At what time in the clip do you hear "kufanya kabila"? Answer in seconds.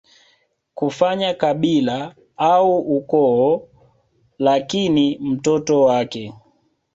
0.75-2.15